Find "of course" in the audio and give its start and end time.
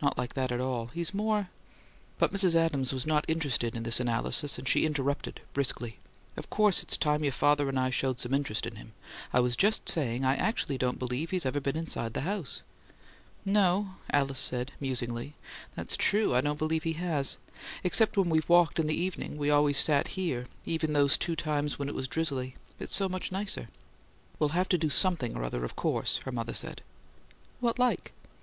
6.38-6.82, 25.62-26.20